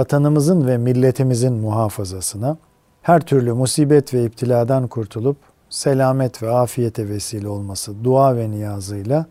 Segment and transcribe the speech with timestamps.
[0.00, 2.56] vatanımızın ve milletimizin muhafazasına,
[3.02, 5.36] her türlü musibet ve iptiladan kurtulup
[5.70, 9.26] selamet ve afiyete vesile olması dua ve niyazıyla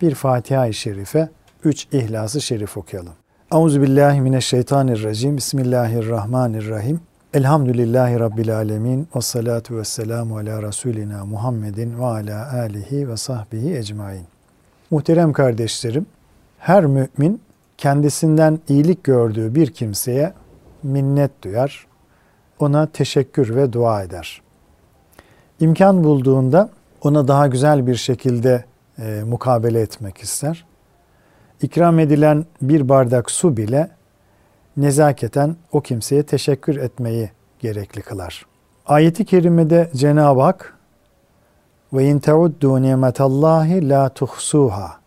[0.00, 1.28] bir Fatiha-i Şerife,
[1.64, 3.12] üç İhlas-ı Şerif okuyalım.
[3.52, 5.36] Euzubillahimineşşeytanirracim.
[5.36, 7.00] Bismillahirrahmanirrahim.
[7.34, 9.08] Elhamdülillahi Rabbil alemin.
[9.16, 14.24] Ve salatu ve selamu ala Resulina Muhammedin ve ala alihi ve sahbihi ecmain.
[14.90, 16.06] Muhterem kardeşlerim,
[16.58, 17.40] her mümin
[17.80, 20.32] kendisinden iyilik gördüğü bir kimseye
[20.82, 21.86] minnet duyar,
[22.58, 24.42] ona teşekkür ve dua eder.
[25.60, 26.70] İmkan bulduğunda
[27.02, 28.64] ona daha güzel bir şekilde
[28.98, 30.66] e, mukabele etmek ister.
[31.62, 33.90] İkram edilen bir bardak su bile
[34.76, 38.46] nezaketen o kimseye teşekkür etmeyi gerekli kılar.
[38.86, 40.78] Ayeti kerimede Cenab-ı Hak
[41.92, 44.99] ve in teuddu nimetallahi la tuhsuha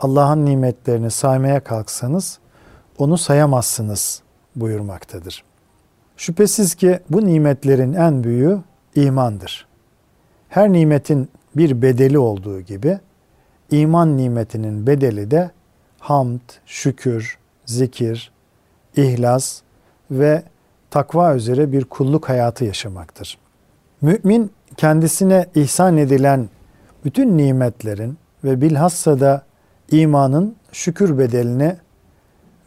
[0.00, 2.38] Allah'ın nimetlerini saymaya kalksanız
[2.98, 4.22] onu sayamazsınız
[4.56, 5.44] buyurmaktadır.
[6.16, 8.58] Şüphesiz ki bu nimetlerin en büyüğü
[8.94, 9.66] imandır.
[10.48, 12.98] Her nimetin bir bedeli olduğu gibi
[13.70, 15.50] iman nimetinin bedeli de
[15.98, 18.32] hamd, şükür, zikir,
[18.96, 19.60] ihlas
[20.10, 20.42] ve
[20.90, 23.38] takva üzere bir kulluk hayatı yaşamaktır.
[24.00, 26.48] Mümin kendisine ihsan edilen
[27.04, 29.49] bütün nimetlerin ve bilhassa da
[29.90, 31.76] imanın şükür bedelini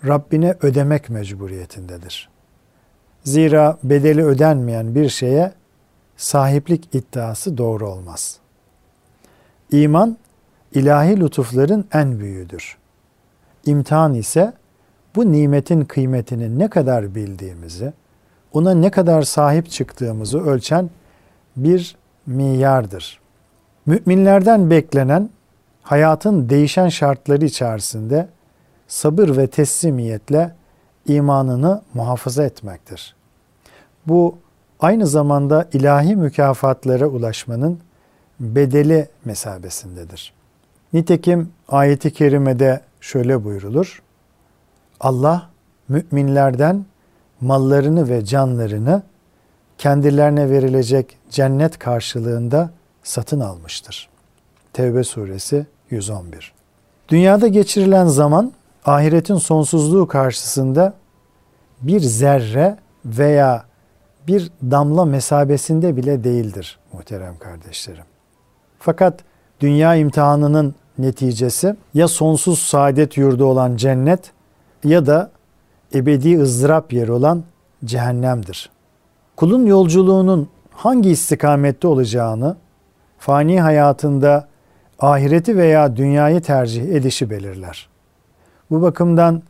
[0.08, 2.30] Rabbine ödemek mecburiyetindedir.
[3.24, 5.52] Zira bedeli ödenmeyen bir şeye
[6.18, 8.40] sahiplik iddiası doğru olmaz.
[9.72, 10.18] İman
[10.74, 12.78] ilahi lütufların en büyüğüdür.
[13.66, 14.54] İmtihan ise
[15.16, 17.94] bu nimetin kıymetini ne kadar bildiğimizi,
[18.54, 20.90] ona ne kadar sahip çıktığımızı ölçen
[21.56, 21.96] bir
[22.26, 23.20] miyardır.
[23.86, 25.30] Müminlerden beklenen
[25.84, 28.28] hayatın değişen şartları içerisinde
[28.88, 30.56] sabır ve teslimiyetle
[31.08, 33.16] imanını muhafaza etmektir.
[34.08, 34.38] Bu
[34.80, 37.80] aynı zamanda ilahi mükafatlara ulaşmanın
[38.40, 40.34] bedeli mesabesindedir.
[40.94, 44.04] Nitekim ayeti kerimede şöyle buyrulur.
[45.00, 45.50] Allah
[45.90, 46.86] müminlerden
[47.42, 49.04] mallarını ve canlarını
[49.78, 52.70] kendilerine verilecek cennet karşılığında
[53.04, 54.10] satın almıştır.
[54.74, 56.54] Tevbe suresi 111.
[57.10, 58.52] Dünyada geçirilen zaman
[58.86, 60.94] ahiretin sonsuzluğu karşısında
[61.82, 63.66] bir zerre veya
[64.28, 68.04] bir damla mesabesinde bile değildir muhterem kardeşlerim.
[68.80, 69.20] Fakat
[69.60, 74.32] dünya imtihanının neticesi ya sonsuz saadet yurdu olan cennet
[74.84, 75.32] ya da
[75.94, 77.44] ebedi ızdırap yeri olan
[77.86, 78.70] cehennemdir.
[79.36, 82.56] Kulun yolculuğunun hangi istikamette olacağını
[83.20, 84.48] fani hayatında
[85.04, 87.90] ahireti veya dünyayı tercih edişi belirler.
[88.72, 89.44] Bu bakımdan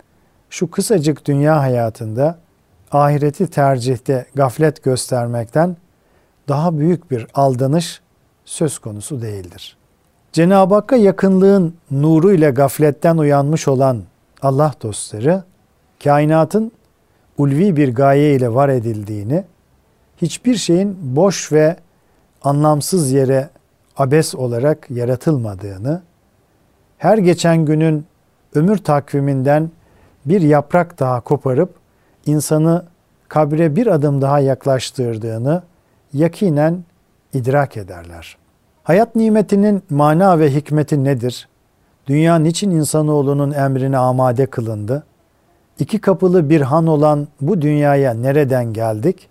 [0.49, 2.37] şu kısacık dünya hayatında
[2.91, 5.77] ahireti tercihte gaflet göstermekten
[6.47, 8.01] daha büyük bir aldanış
[8.45, 9.77] söz konusu değildir.
[10.31, 14.03] Cenab-ı Hakk'a yakınlığın nuru ile gafletten uyanmış olan
[14.41, 15.43] Allah dostları,
[16.03, 16.71] kainatın
[17.37, 19.43] ulvi bir gaye ile var edildiğini,
[20.17, 21.75] hiçbir şeyin boş ve
[22.43, 23.49] anlamsız yere
[23.97, 26.01] abes olarak yaratılmadığını,
[26.97, 28.05] her geçen günün
[28.55, 29.71] ömür takviminden
[30.25, 31.75] bir yaprak daha koparıp
[32.25, 32.85] insanı
[33.27, 35.63] kabre bir adım daha yaklaştırdığını
[36.13, 36.83] yakinen
[37.33, 38.37] idrak ederler.
[38.83, 41.47] Hayat nimetinin mana ve hikmeti nedir?
[42.07, 45.03] Dünya niçin insanoğlunun emrine amade kılındı?
[45.79, 49.29] İki kapılı bir han olan bu dünyaya nereden geldik?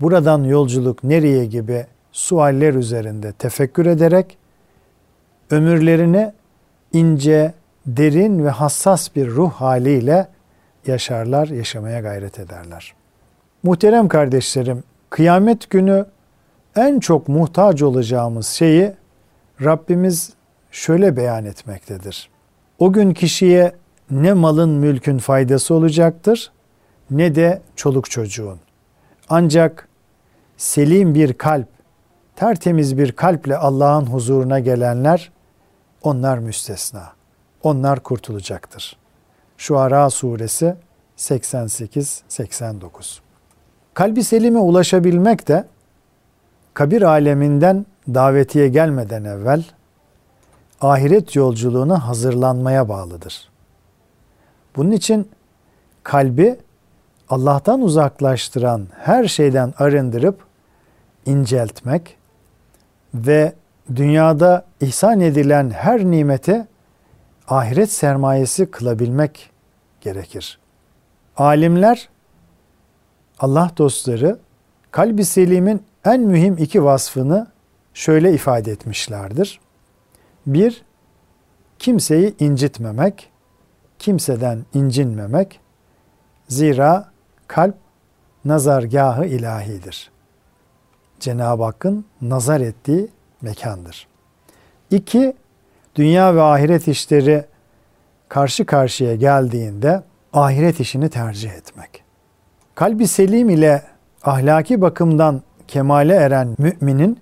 [0.00, 4.38] Buradan yolculuk nereye gibi sualler üzerinde tefekkür ederek
[5.50, 6.32] ömürlerini
[6.92, 7.54] ince,
[7.86, 10.28] derin ve hassas bir ruh haliyle
[10.86, 12.94] yaşarlar, yaşamaya gayret ederler.
[13.62, 16.06] Muhterem kardeşlerim, kıyamet günü
[16.76, 18.92] en çok muhtaç olacağımız şeyi
[19.64, 20.32] Rabbimiz
[20.70, 22.30] şöyle beyan etmektedir.
[22.78, 23.72] O gün kişiye
[24.10, 26.52] ne malın mülkün faydası olacaktır
[27.10, 28.58] ne de çoluk çocuğun.
[29.28, 29.88] Ancak
[30.56, 31.68] selim bir kalp,
[32.36, 35.32] tertemiz bir kalple Allah'ın huzuruna gelenler
[36.02, 37.12] onlar müstesna.
[37.62, 38.96] Onlar kurtulacaktır.
[39.58, 40.74] Şuara suresi
[41.16, 43.18] 88-89
[43.94, 45.64] Kalbi selime ulaşabilmek de
[46.74, 49.64] kabir aleminden davetiye gelmeden evvel
[50.80, 53.48] ahiret yolculuğuna hazırlanmaya bağlıdır.
[54.76, 55.30] Bunun için
[56.02, 56.58] kalbi
[57.28, 60.38] Allah'tan uzaklaştıran her şeyden arındırıp
[61.26, 62.16] inceltmek
[63.14, 63.52] ve
[63.96, 66.66] dünyada ihsan edilen her nimete
[67.48, 69.50] ahiret sermayesi kılabilmek
[70.00, 70.58] gerekir.
[71.36, 72.08] Alimler,
[73.38, 74.38] Allah dostları
[74.90, 77.46] kalbi selimin en mühim iki vasfını
[77.94, 79.60] şöyle ifade etmişlerdir.
[80.46, 80.82] Bir,
[81.78, 83.30] kimseyi incitmemek,
[83.98, 85.60] kimseden incinmemek.
[86.48, 87.10] Zira
[87.46, 87.74] kalp
[88.44, 90.10] nazargahı ilahidir.
[91.20, 93.08] Cenab-ı Hakk'ın nazar ettiği
[93.42, 94.06] mekandır.
[94.90, 95.36] İki,
[95.96, 97.44] dünya ve ahiret işleri
[98.28, 100.02] karşı karşıya geldiğinde
[100.32, 102.02] ahiret işini tercih etmek.
[102.74, 103.82] Kalbi selim ile
[104.22, 107.18] ahlaki bakımdan kemale eren müminin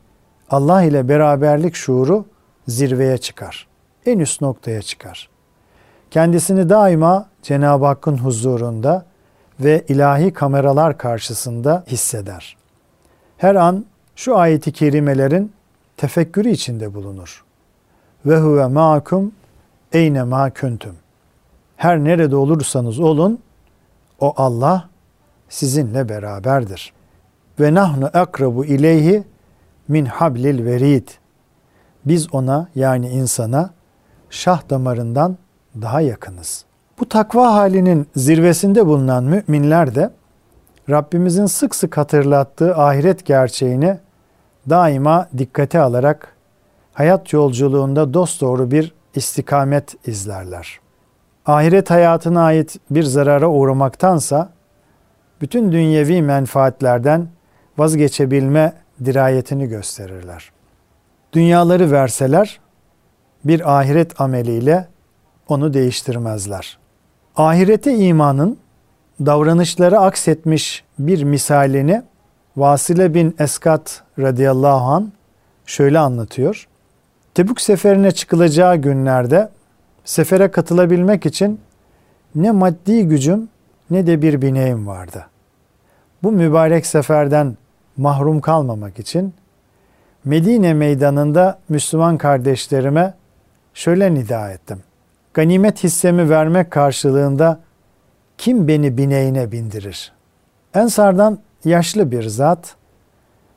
[0.50, 2.24] Allah ile beraberlik şuuru
[2.68, 3.68] zirveye çıkar.
[4.06, 5.28] En üst noktaya çıkar.
[6.10, 9.04] Kendisini daima Cenab-ı Hakk'ın huzurunda
[9.60, 12.57] ve ilahi kameralar karşısında hisseder.
[13.38, 13.84] Her an
[14.16, 15.52] şu ayeti kerimelerin
[15.96, 17.44] tefekkürü içinde bulunur.
[18.26, 19.32] Ve huve ma'akum
[19.92, 20.96] eyne ma kuntum.
[21.76, 23.38] Her nerede olursanız olun
[24.20, 24.88] o Allah
[25.48, 26.92] sizinle beraberdir.
[27.60, 29.24] Ve nahnu akrabu ileyhi
[29.88, 31.08] min hablil verid.
[32.04, 33.70] Biz ona yani insana
[34.30, 35.36] şah damarından
[35.82, 36.64] daha yakınız.
[37.00, 40.10] Bu takva halinin zirvesinde bulunan müminler de
[40.90, 43.98] Rabbimizin sık sık hatırlattığı ahiret gerçeğini
[44.68, 46.36] daima dikkate alarak
[46.92, 50.80] hayat yolculuğunda dosdoğru bir istikamet izlerler.
[51.46, 54.50] Ahiret hayatına ait bir zarara uğramaktansa
[55.40, 57.28] bütün dünyevi menfaatlerden
[57.78, 58.72] vazgeçebilme
[59.04, 60.52] dirayetini gösterirler.
[61.32, 62.60] Dünyaları verseler
[63.44, 64.88] bir ahiret ameliyle
[65.48, 66.78] onu değiştirmezler.
[67.36, 68.58] Ahirete imanın
[69.26, 72.02] davranışları aksetmiş bir misalini
[72.56, 75.12] Vasile bin Eskat radıyallahu an
[75.66, 76.68] şöyle anlatıyor.
[77.34, 79.48] Tebük seferine çıkılacağı günlerde
[80.04, 81.60] sefere katılabilmek için
[82.34, 83.48] ne maddi gücüm
[83.90, 85.26] ne de bir bineğim vardı.
[86.22, 87.56] Bu mübarek seferden
[87.96, 89.34] mahrum kalmamak için
[90.24, 93.14] Medine meydanında Müslüman kardeşlerime
[93.74, 94.82] şöyle nida ettim.
[95.34, 97.60] Ganimet hissemi vermek karşılığında
[98.38, 100.12] kim beni bineğine bindirir?
[100.74, 102.76] Ensardan yaşlı bir zat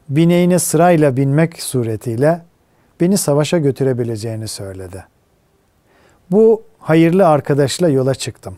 [0.09, 2.41] bineğine sırayla binmek suretiyle
[3.01, 5.05] beni savaşa götürebileceğini söyledi.
[6.31, 8.57] Bu hayırlı arkadaşla yola çıktım.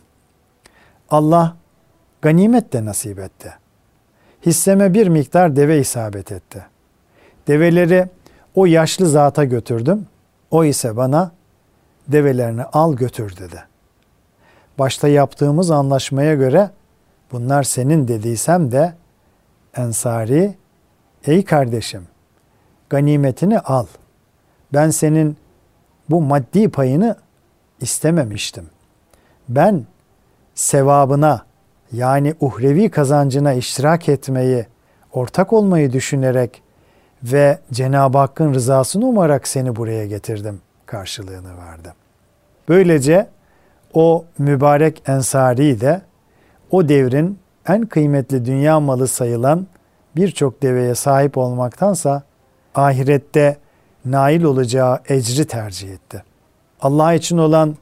[1.09, 1.55] Allah
[2.21, 3.53] ganimet de nasip etti.
[4.45, 6.65] Hisseme bir miktar deve isabet etti.
[7.47, 8.07] Develeri
[8.55, 10.07] o yaşlı zata götürdüm.
[10.51, 11.31] O ise bana
[12.07, 13.63] develerini al götür dedi.
[14.79, 16.69] Başta yaptığımız anlaşmaya göre
[17.31, 18.93] bunlar senin dediysem de
[19.77, 20.55] Ensari,
[21.25, 22.07] ey kardeşim
[22.89, 23.85] ganimetini al.
[24.73, 25.37] Ben senin
[26.09, 27.15] bu maddi payını
[27.81, 28.69] istememiştim.
[29.49, 29.85] Ben
[30.55, 31.45] sevabına
[31.91, 34.65] yani uhrevi kazancına iştirak etmeyi,
[35.13, 36.62] ortak olmayı düşünerek
[37.24, 41.93] ve Cenab-ı Hakk'ın rızasını umarak seni buraya getirdim karşılığını verdim.
[42.69, 43.27] Böylece
[43.93, 46.01] o mübarek ensari de
[46.71, 49.67] o devrin en kıymetli dünya malı sayılan
[50.15, 52.23] birçok deveye sahip olmaktansa
[52.75, 53.57] ahirette
[54.05, 56.23] nail olacağı ecri tercih etti.
[56.81, 57.75] Allah için olan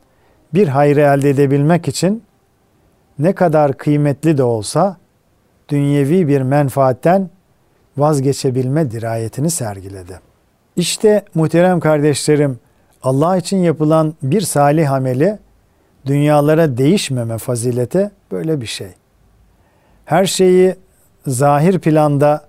[0.54, 2.24] bir hayrı elde edebilmek için
[3.20, 4.98] ne kadar kıymetli de olsa
[5.70, 7.30] dünyevi bir menfaatten
[7.98, 10.20] vazgeçebilme dirayetini sergiledi.
[10.76, 12.60] İşte muhterem kardeşlerim
[13.04, 15.40] Allah için yapılan bir salih ameli
[16.06, 18.92] dünyalara değişmeme fazileti böyle bir şey.
[20.06, 20.76] Her şeyi
[21.28, 22.46] zahir planda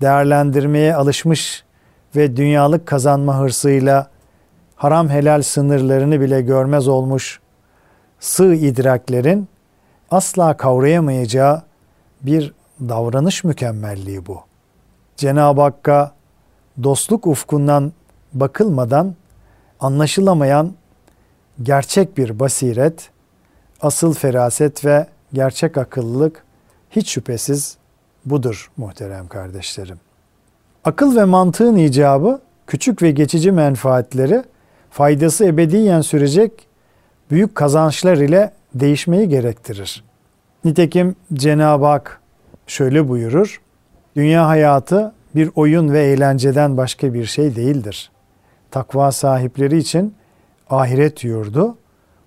[0.00, 1.64] değerlendirmeye alışmış
[2.16, 4.10] ve dünyalık kazanma hırsıyla
[4.76, 7.40] haram helal sınırlarını bile görmez olmuş
[8.20, 9.48] sığ idraklerin
[10.10, 11.62] asla kavrayamayacağı
[12.22, 14.40] bir davranış mükemmelliği bu.
[15.16, 16.12] Cenab-ı Hakk'a
[16.82, 17.92] dostluk ufkundan
[18.32, 19.14] bakılmadan
[19.80, 20.72] anlaşılamayan
[21.62, 23.10] gerçek bir basiret,
[23.80, 26.44] asıl feraset ve gerçek akıllılık
[26.90, 27.76] hiç şüphesiz
[28.24, 30.00] budur muhterem kardeşlerim.
[30.84, 34.42] Akıl ve mantığın icabı küçük ve geçici menfaatleri
[34.90, 36.52] faydası ebediyen sürecek
[37.30, 40.04] büyük kazançlar ile değişmeyi gerektirir.
[40.64, 42.20] Nitekim Cenab-ı Hak
[42.66, 43.60] şöyle buyurur.
[44.16, 48.10] Dünya hayatı bir oyun ve eğlenceden başka bir şey değildir.
[48.70, 50.14] Takva sahipleri için
[50.72, 51.78] ahiret yurdu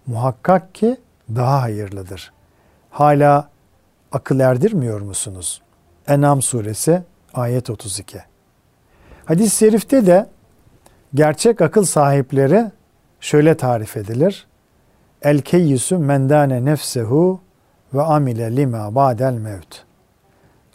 [0.07, 0.97] muhakkak ki
[1.35, 2.33] daha hayırlıdır.
[2.89, 3.49] Hala
[4.11, 5.61] akıl erdirmiyor musunuz?
[6.07, 8.19] Enam suresi ayet 32.
[9.25, 10.29] Hadis-i şerifte de
[11.13, 12.71] gerçek akıl sahipleri
[13.19, 14.47] şöyle tarif edilir.
[15.21, 17.41] El keyyüsü mendane nefsehu
[17.93, 19.83] ve amile lima ba'del mevt.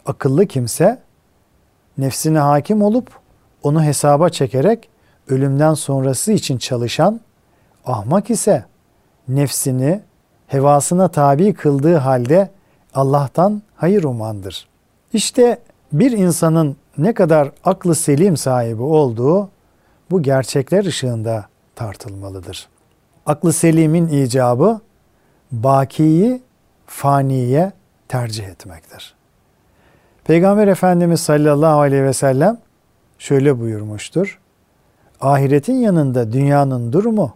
[0.05, 1.01] Akıllı kimse
[1.97, 3.19] nefsine hakim olup
[3.63, 4.89] onu hesaba çekerek
[5.27, 7.21] ölümden sonrası için çalışan,
[7.85, 8.65] ahmak ise
[9.27, 10.01] nefsini
[10.47, 12.49] hevasına tabi kıldığı halde
[12.93, 14.67] Allah'tan hayır umandır.
[15.13, 15.59] İşte
[15.93, 19.49] bir insanın ne kadar aklı selim sahibi olduğu
[20.11, 21.45] bu gerçekler ışığında
[21.75, 22.69] tartılmalıdır.
[23.25, 24.79] Aklı selimin icabı
[25.51, 26.41] bakiyi
[26.85, 27.71] faniye
[28.07, 29.15] tercih etmektir.
[30.23, 32.57] Peygamber Efendimiz sallallahu aleyhi ve sellem
[33.19, 34.39] şöyle buyurmuştur.
[35.21, 37.33] Ahiretin yanında dünyanın durumu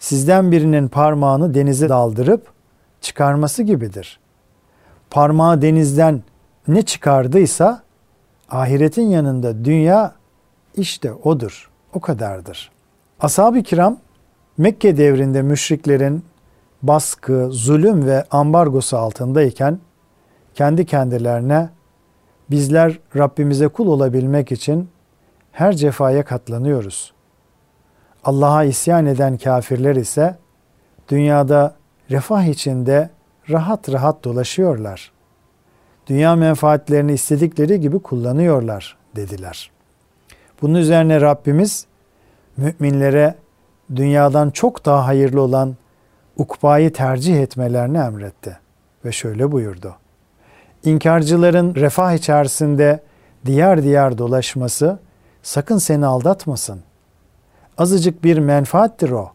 [0.00, 2.46] sizden birinin parmağını denize daldırıp
[3.00, 4.20] çıkarması gibidir.
[5.10, 6.22] Parmağı denizden
[6.68, 7.82] ne çıkardıysa
[8.50, 10.14] ahiretin yanında dünya
[10.74, 11.70] işte odur.
[11.94, 12.70] O kadardır.
[13.20, 13.96] Ashab-ı kiram
[14.58, 16.24] Mekke devrinde müşriklerin
[16.82, 19.78] baskı, zulüm ve ambargosu altındayken
[20.54, 21.68] kendi kendilerine
[22.50, 24.88] bizler Rabbimize kul olabilmek için
[25.52, 27.12] her cefaya katlanıyoruz.
[28.24, 30.36] Allah'a isyan eden kafirler ise
[31.08, 31.74] dünyada
[32.10, 33.10] refah içinde
[33.50, 35.12] rahat rahat dolaşıyorlar.
[36.06, 39.70] Dünya menfaatlerini istedikleri gibi kullanıyorlar dediler.
[40.62, 41.86] Bunun üzerine Rabbimiz
[42.56, 43.34] müminlere
[43.96, 45.76] dünyadan çok daha hayırlı olan
[46.36, 48.58] ukbayı tercih etmelerini emretti
[49.04, 49.94] ve şöyle buyurdu.
[50.84, 53.00] İnkarcıların refah içerisinde
[53.46, 54.98] diğer diğer dolaşması
[55.42, 56.80] sakın seni aldatmasın.
[57.80, 59.30] Azıcık bir menfaattir o.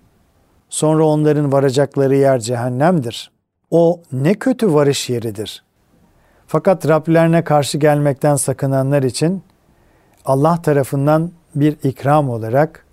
[0.69, 3.31] Sonra onların varacakları yer cehennemdir.
[3.71, 5.63] O ne kötü varış yeridir.
[6.47, 9.43] Fakat Rablerine karşı gelmekten sakınanlar için
[10.25, 12.85] Allah tarafından bir ikram olarak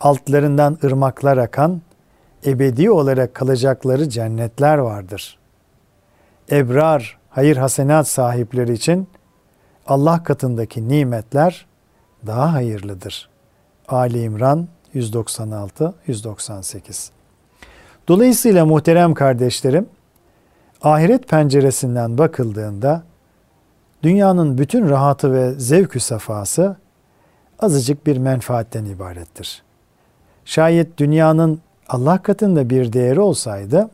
[0.00, 1.82] altlarından ırmaklar akan
[2.46, 5.38] ebedi olarak kalacakları cennetler vardır.
[6.50, 9.08] Ebrar, hayır hasenat sahipleri için
[9.86, 11.66] Allah katındaki nimetler
[12.26, 13.28] daha hayırlıdır.
[13.88, 17.10] Ali İmran 196 198.
[18.08, 19.86] Dolayısıyla muhterem kardeşlerim,
[20.82, 23.02] ahiret penceresinden bakıldığında
[24.02, 26.76] dünyanın bütün rahatı ve zevkü safası
[27.58, 29.62] azıcık bir menfaatten ibarettir.
[30.44, 33.90] Şayet dünyanın Allah katında bir değeri olsaydı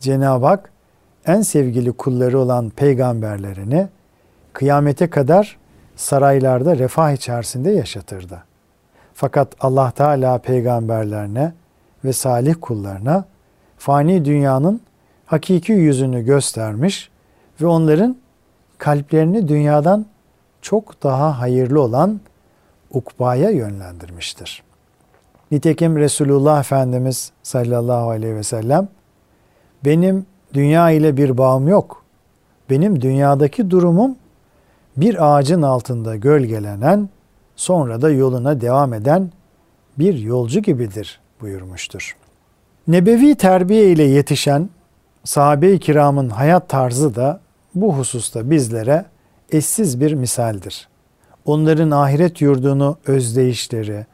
[0.00, 0.72] Cenab-ı Hak
[1.26, 3.88] en sevgili kulları olan peygamberlerini
[4.52, 5.56] kıyamete kadar
[5.96, 8.51] saraylarda refah içerisinde yaşatırdı.
[9.22, 11.52] Fakat Allah Teala peygamberlerine
[12.04, 13.24] ve salih kullarına
[13.78, 14.80] fani dünyanın
[15.26, 17.10] hakiki yüzünü göstermiş
[17.60, 18.16] ve onların
[18.78, 20.06] kalplerini dünyadan
[20.62, 22.20] çok daha hayırlı olan
[22.90, 24.62] ukbaya yönlendirmiştir.
[25.50, 28.88] Nitekim Resulullah Efendimiz sallallahu aleyhi ve sellem
[29.84, 32.04] benim dünya ile bir bağım yok.
[32.70, 34.16] Benim dünyadaki durumum
[34.96, 37.08] bir ağacın altında gölgelenen,
[37.56, 39.30] sonra da yoluna devam eden
[39.98, 42.16] bir yolcu gibidir buyurmuştur.
[42.88, 44.70] Nebevi terbiye ile yetişen
[45.24, 47.40] sahabe-i kiramın hayat tarzı da
[47.74, 49.04] bu hususta bizlere
[49.50, 50.88] eşsiz bir misaldir.
[51.44, 54.06] Onların ahiret yurdunu özdeyişleri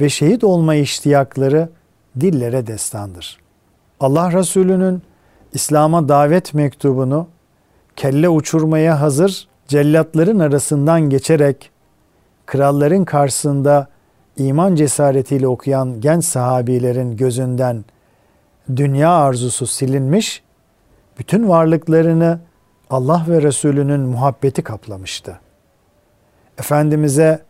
[0.00, 1.68] ve şehit olma iştiyakları
[2.20, 3.38] dillere destandır.
[4.00, 5.02] Allah Resulü'nün
[5.52, 7.26] İslam'a davet mektubunu
[7.96, 11.70] kelle uçurmaya hazır cellatların arasından geçerek
[12.46, 13.88] kralların karşısında
[14.36, 17.84] iman cesaretiyle okuyan genç sahabilerin gözünden
[18.76, 20.42] dünya arzusu silinmiş,
[21.18, 22.40] bütün varlıklarını
[22.90, 25.40] Allah ve Resulünün muhabbeti kaplamıştı.
[26.58, 27.42] Efendimiz'e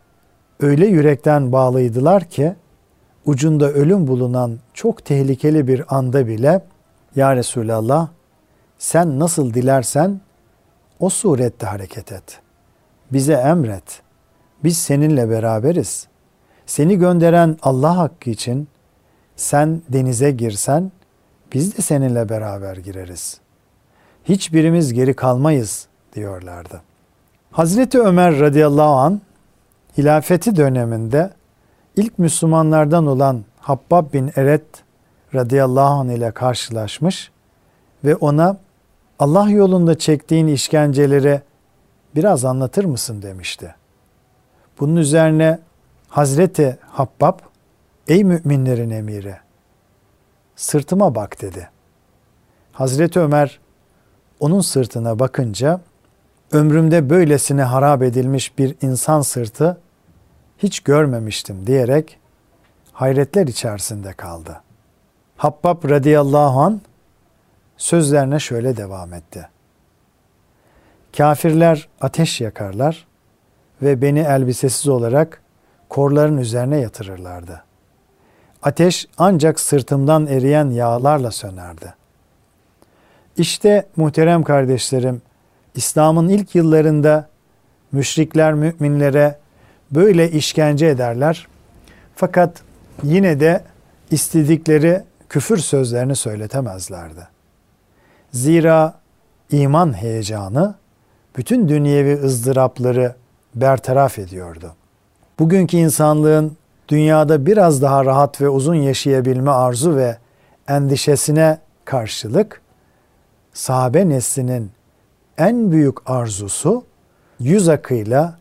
[0.60, 2.54] öyle yürekten bağlıydılar ki
[3.24, 6.64] ucunda ölüm bulunan çok tehlikeli bir anda bile
[7.16, 8.08] Ya Resulallah
[8.78, 10.20] sen nasıl dilersen
[11.00, 12.40] o surette hareket et.
[13.12, 14.03] Bize emret.
[14.64, 16.06] Biz seninle beraberiz.
[16.66, 18.68] Seni gönderen Allah hakkı için
[19.36, 20.92] sen denize girsen
[21.52, 23.40] biz de seninle beraber gireriz.
[24.24, 26.82] Hiçbirimiz geri kalmayız diyorlardı.
[27.50, 29.20] Hazreti Ömer radıyallahu an
[29.98, 31.30] hilafeti döneminde
[31.96, 34.66] ilk Müslümanlardan olan Habbab bin Eret
[35.34, 37.30] radıyallahu anh ile karşılaşmış
[38.04, 38.56] ve ona
[39.18, 41.40] Allah yolunda çektiğin işkenceleri
[42.14, 43.74] biraz anlatır mısın demişti.
[44.80, 45.58] Bunun üzerine
[46.08, 47.38] Hazreti Habbab,
[48.08, 49.36] ey müminlerin emiri,
[50.56, 51.70] sırtıma bak dedi.
[52.72, 53.60] Hazreti Ömer
[54.40, 55.80] onun sırtına bakınca
[56.52, 59.80] ömrümde böylesine harap edilmiş bir insan sırtı
[60.58, 62.18] hiç görmemiştim diyerek
[62.92, 64.60] hayretler içerisinde kaldı.
[65.36, 66.80] Habbab radıyallahu an
[67.76, 69.48] sözlerine şöyle devam etti.
[71.16, 73.06] Kafirler ateş yakarlar
[73.82, 75.42] ve beni elbisesiz olarak
[75.88, 77.62] korların üzerine yatırırlardı.
[78.62, 81.94] Ateş ancak sırtımdan eriyen yağlarla sönerdi.
[83.36, 85.22] İşte muhterem kardeşlerim,
[85.74, 87.28] İslam'ın ilk yıllarında
[87.92, 89.38] müşrikler müminlere
[89.90, 91.46] böyle işkence ederler.
[92.16, 92.62] Fakat
[93.02, 93.64] yine de
[94.10, 97.28] istedikleri küfür sözlerini söyletemezlerdi.
[98.32, 98.94] Zira
[99.50, 100.74] iman heyecanı
[101.36, 103.14] bütün dünyevi ızdırapları
[103.54, 104.72] bertaraf ediyordu.
[105.38, 106.56] Bugünkü insanlığın
[106.88, 110.16] dünyada biraz daha rahat ve uzun yaşayabilme arzu ve
[110.68, 112.60] endişesine karşılık
[113.52, 114.70] sahabe neslinin
[115.38, 116.84] en büyük arzusu
[117.40, 118.38] yüz akıyla,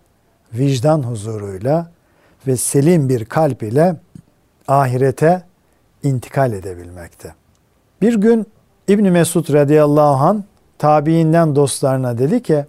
[0.53, 1.91] vicdan huzuruyla
[2.47, 3.95] ve selim bir kalp ile
[4.67, 5.43] ahirete
[6.03, 7.33] intikal edebilmekte.
[8.01, 8.47] Bir gün
[8.87, 10.43] İbn Mesud radıyallahu an
[10.77, 12.65] tabiinden dostlarına dedi ki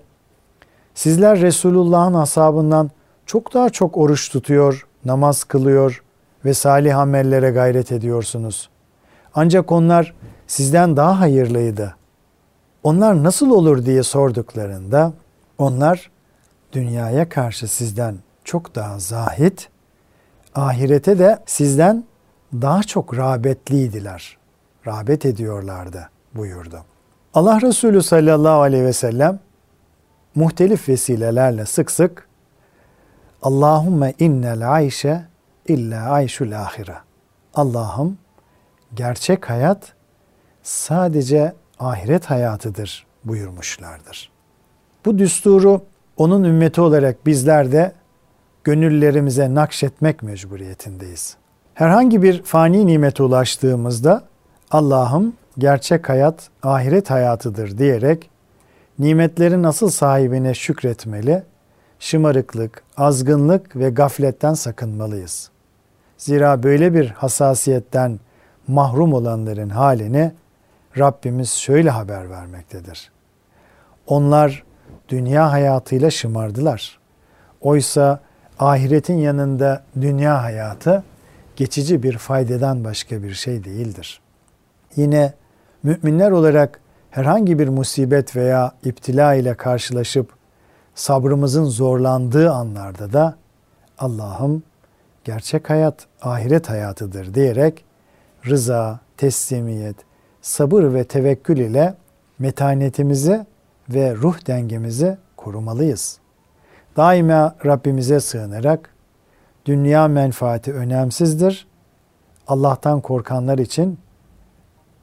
[0.94, 2.90] sizler Resulullah'ın ashabından
[3.26, 6.02] çok daha çok oruç tutuyor, namaz kılıyor
[6.44, 8.68] ve salih amellere gayret ediyorsunuz.
[9.34, 10.14] Ancak onlar
[10.46, 11.96] sizden daha hayırlıydı.
[12.82, 15.12] Onlar nasıl olur diye sorduklarında
[15.58, 16.10] onlar
[16.72, 19.68] dünyaya karşı sizden çok daha zahit,
[20.54, 22.04] ahirete de sizden
[22.52, 24.38] daha çok rağbetliydiler.
[24.86, 26.78] Rağbet ediyorlardı buyurdu.
[27.34, 29.40] Allah Resulü sallallahu aleyhi ve sellem
[30.34, 32.28] muhtelif vesilelerle sık sık
[33.42, 35.24] Allahümme innel ayşe
[35.68, 36.96] illa ayşul ahire.
[37.54, 38.18] Allah'ım
[38.94, 39.92] gerçek hayat
[40.62, 44.30] sadece ahiret hayatıdır buyurmuşlardır.
[45.04, 45.82] Bu düsturu
[46.16, 47.92] onun ümmeti olarak bizler de
[48.64, 51.36] gönüllerimize nakşetmek mecburiyetindeyiz.
[51.74, 54.24] Herhangi bir fani nimete ulaştığımızda
[54.70, 58.30] Allah'ım gerçek hayat ahiret hayatıdır diyerek
[58.98, 61.42] nimetlerin asıl sahibine şükretmeli,
[61.98, 65.50] şımarıklık, azgınlık ve gafletten sakınmalıyız.
[66.18, 68.20] Zira böyle bir hassasiyetten
[68.68, 70.32] mahrum olanların halini
[70.98, 73.10] Rabbimiz şöyle haber vermektedir.
[74.06, 74.64] Onlar
[75.08, 76.98] dünya hayatıyla şımardılar.
[77.60, 78.20] Oysa
[78.58, 81.04] ahiretin yanında dünya hayatı
[81.56, 84.20] geçici bir faydadan başka bir şey değildir.
[84.96, 85.32] Yine
[85.82, 86.80] müminler olarak
[87.14, 90.32] herhangi bir musibet veya iptila ile karşılaşıp
[90.94, 93.36] sabrımızın zorlandığı anlarda da
[93.98, 94.62] Allah'ım
[95.24, 97.84] gerçek hayat ahiret hayatıdır diyerek
[98.46, 99.96] rıza, teslimiyet,
[100.42, 101.94] sabır ve tevekkül ile
[102.38, 103.46] metanetimizi
[103.88, 106.18] ve ruh dengemizi korumalıyız.
[106.96, 108.90] Daima Rabbimize sığınarak
[109.66, 111.66] dünya menfaati önemsizdir.
[112.48, 113.98] Allah'tan korkanlar için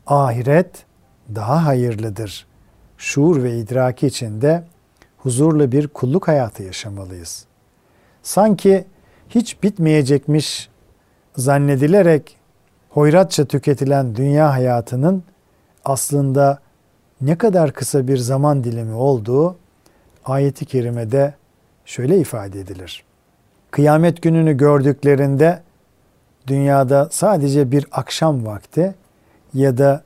[0.07, 0.90] ahiret
[1.35, 2.47] daha hayırlıdır.
[2.97, 4.63] Şuur ve idraki içinde
[5.17, 7.45] huzurlu bir kulluk hayatı yaşamalıyız.
[8.23, 8.85] Sanki
[9.29, 10.69] hiç bitmeyecekmiş
[11.35, 12.37] zannedilerek
[12.89, 15.23] hoyratça tüketilen dünya hayatının
[15.85, 16.59] aslında
[17.21, 19.57] ne kadar kısa bir zaman dilimi olduğu
[20.25, 21.33] ayeti kerimede
[21.85, 23.03] şöyle ifade edilir.
[23.71, 25.61] Kıyamet gününü gördüklerinde
[26.47, 28.95] dünyada sadece bir akşam vakti
[29.53, 30.03] ya da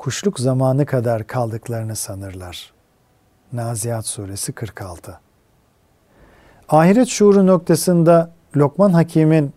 [0.00, 2.72] kuşluk zamanı kadar kaldıklarını sanırlar.
[3.52, 5.20] Nazihat suresi 46.
[6.68, 9.52] Ahiret şuuru noktasında Lokman Hakim'in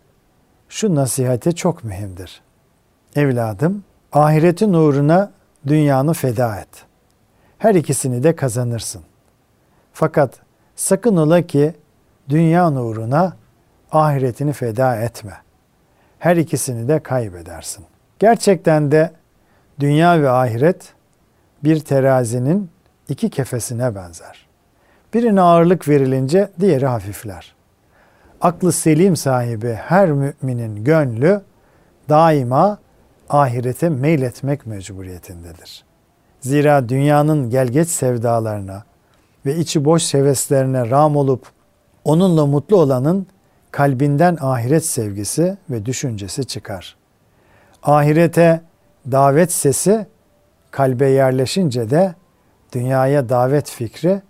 [0.70, 2.42] şu nasihati çok mühimdir.
[3.16, 5.32] Evladım, ahiretin uğruna
[5.68, 6.86] dünyanı feda et.
[7.58, 9.02] Her ikisini de kazanırsın.
[9.94, 10.40] Fakat
[10.76, 11.74] sakın ola ki
[12.30, 13.38] dünya uğruna
[13.92, 15.38] ahiretini feda etme.
[16.20, 17.86] Her ikisini de kaybedersin.
[18.20, 19.23] Gerçekten de
[19.80, 20.94] dünya ve ahiret
[21.64, 22.70] bir terazinin
[23.10, 24.48] iki kefesine benzer.
[25.14, 27.56] Birine ağırlık verilince diğeri hafifler.
[28.42, 31.42] Aklı selim sahibi her müminin gönlü
[32.10, 32.78] daima
[33.30, 35.84] ahirete meyletmek mecburiyetindedir.
[36.42, 38.84] Zira dünyanın gelgeç sevdalarına
[39.46, 41.48] ve içi boş heveslerine ram olup
[42.04, 43.28] onunla mutlu olanın
[43.72, 46.96] kalbinden ahiret sevgisi ve düşüncesi çıkar.
[47.84, 48.62] Ahirete
[49.12, 50.08] davet sesi
[50.72, 52.16] kalbe yerleşince de
[52.74, 54.22] dünyaya davet fikri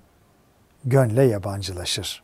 [0.85, 2.23] gönle yabancılaşır.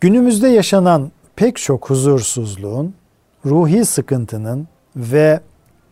[0.00, 2.94] Günümüzde yaşanan pek çok huzursuzluğun,
[3.46, 5.40] ruhi sıkıntının ve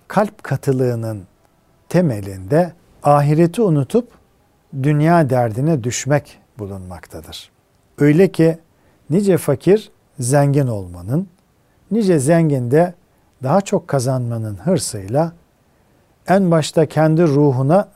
[0.09, 1.23] kalp katılığının
[1.88, 4.09] temelinde ahireti unutup
[4.83, 7.51] dünya derdine düşmek bulunmaktadır.
[7.99, 8.59] Öyle ki
[9.11, 11.29] nice fakir zengin olmanın,
[11.90, 12.94] nice zengin de
[13.42, 15.33] daha çok kazanmanın hırsıyla
[16.30, 17.88] en başta kendi ruhuna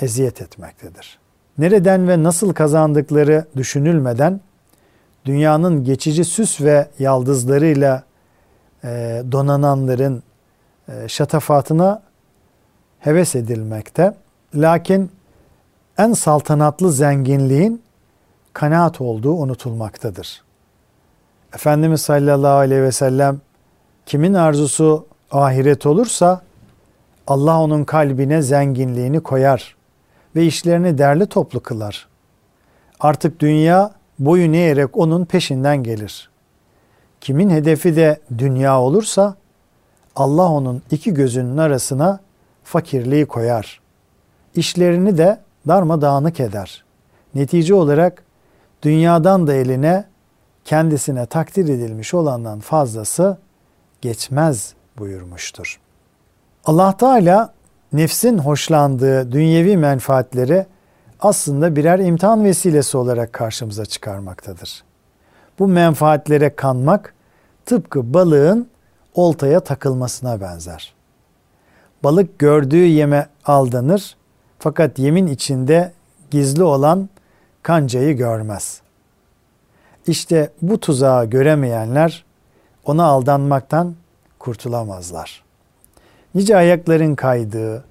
[0.00, 1.18] eziyet etmektedir.
[1.58, 4.40] Nereden ve nasıl kazandıkları düşünülmeden
[5.24, 8.02] dünyanın geçici süs ve yaldızlarıyla
[8.84, 10.22] e, donananların
[10.88, 12.02] e, şatafatına
[12.98, 14.14] heves edilmekte.
[14.54, 15.10] Lakin
[15.98, 17.82] en saltanatlı zenginliğin
[18.52, 20.42] kanaat olduğu unutulmaktadır.
[21.54, 23.40] Efendimiz sallallahu aleyhi ve sellem
[24.06, 26.47] kimin arzusu ahiret olursa
[27.28, 29.76] Allah onun kalbine zenginliğini koyar
[30.36, 32.08] ve işlerini derli toplu kılar.
[33.00, 36.30] Artık dünya boyun eğerek onun peşinden gelir.
[37.20, 39.36] Kimin hedefi de dünya olursa
[40.16, 42.20] Allah onun iki gözünün arasına
[42.64, 43.80] fakirliği koyar.
[44.54, 46.84] İşlerini de darmadağınık eder.
[47.34, 48.22] Netice olarak
[48.82, 50.04] dünyadan da eline
[50.64, 53.38] kendisine takdir edilmiş olandan fazlası
[54.00, 55.80] geçmez buyurmuştur.
[56.68, 57.52] Allah Teala
[57.92, 60.66] nefsin hoşlandığı dünyevi menfaatleri
[61.20, 64.84] aslında birer imtihan vesilesi olarak karşımıza çıkarmaktadır.
[65.58, 67.14] Bu menfaatlere kanmak
[67.66, 68.68] tıpkı balığın
[69.14, 70.94] oltaya takılmasına benzer.
[72.04, 74.16] Balık gördüğü yeme aldanır
[74.58, 75.92] fakat yemin içinde
[76.30, 77.08] gizli olan
[77.62, 78.80] kancayı görmez.
[80.06, 82.24] İşte bu tuzağı göremeyenler
[82.84, 83.94] ona aldanmaktan
[84.38, 85.47] kurtulamazlar.
[86.34, 87.84] Nice ayakların kaydığı,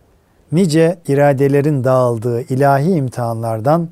[0.52, 3.90] nice iradelerin dağıldığı ilahi imtihanlardan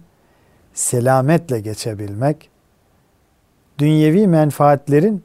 [0.73, 2.49] selametle geçebilmek,
[3.79, 5.23] dünyevi menfaatlerin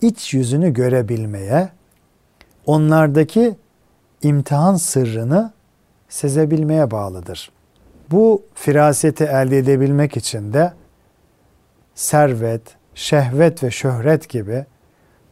[0.00, 1.68] iç yüzünü görebilmeye,
[2.66, 3.56] onlardaki
[4.22, 5.52] imtihan sırrını
[6.08, 7.52] sezebilmeye bağlıdır.
[8.10, 10.72] Bu firaseti elde edebilmek için de
[11.94, 12.62] servet,
[12.94, 14.64] şehvet ve şöhret gibi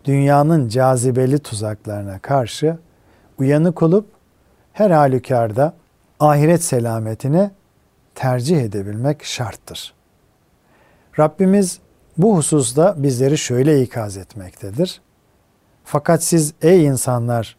[0.04, 2.78] dünyanın cazibeli tuzaklarına karşı
[3.40, 4.06] uyanık olup
[4.72, 5.74] her halükarda
[6.20, 7.50] ahiret selametini
[8.14, 9.94] tercih edebilmek şarttır.
[11.18, 11.78] Rabbimiz
[12.18, 15.00] bu hususta bizleri şöyle ikaz etmektedir.
[15.84, 17.56] Fakat siz ey insanlar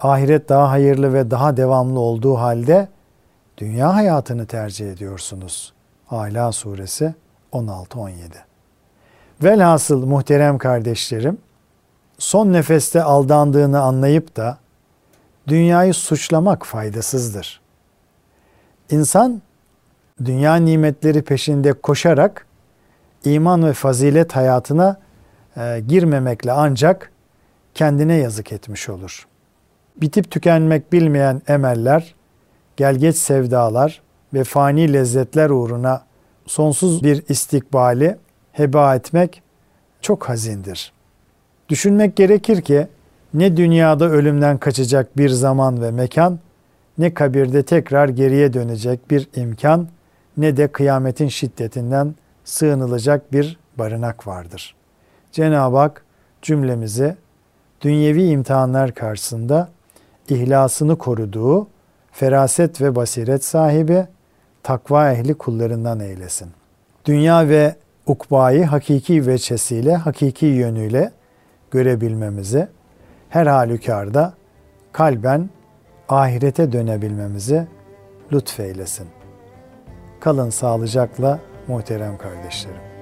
[0.00, 2.88] ahiret daha hayırlı ve daha devamlı olduğu halde
[3.58, 5.72] dünya hayatını tercih ediyorsunuz.
[6.10, 7.14] Ala suresi
[7.52, 8.10] 16-17
[9.42, 11.38] Velhasıl muhterem kardeşlerim,
[12.18, 14.58] son nefeste aldandığını anlayıp da
[15.48, 17.60] dünyayı suçlamak faydasızdır.
[18.90, 19.42] İnsan
[20.24, 22.46] dünya nimetleri peşinde koşarak
[23.24, 25.00] iman ve fazilet hayatına
[25.56, 27.12] e, girmemekle ancak
[27.74, 29.26] kendine yazık etmiş olur.
[29.96, 32.14] Bitip tükenmek bilmeyen emeller,
[32.76, 34.02] gelgeç sevdalar
[34.34, 36.04] ve fani lezzetler uğruna
[36.46, 38.16] sonsuz bir istikbali
[38.52, 39.42] heba etmek
[40.00, 40.92] çok hazindir.
[41.68, 42.88] Düşünmek gerekir ki
[43.34, 46.38] ne dünyada ölümden kaçacak bir zaman ve mekan,
[46.98, 49.88] ne kabirde tekrar geriye dönecek bir imkan,
[50.36, 54.74] ne de kıyametin şiddetinden sığınılacak bir barınak vardır.
[55.32, 56.04] Cenab-ı Hak
[56.42, 57.16] cümlemizi
[57.80, 59.68] dünyevi imtihanlar karşısında
[60.28, 61.68] ihlasını koruduğu
[62.12, 64.06] feraset ve basiret sahibi,
[64.62, 66.48] takva ehli kullarından eylesin.
[67.04, 67.74] Dünya ve
[68.06, 71.12] ukbayı hakiki veçesiyle, hakiki yönüyle
[71.70, 72.68] görebilmemizi,
[73.34, 74.34] her halükarda
[74.92, 75.50] kalben
[76.08, 77.66] ahirete dönebilmemizi
[78.32, 79.08] lütfeylesin.
[80.20, 82.93] Kalın sağlıcakla muhterem kardeşlerim.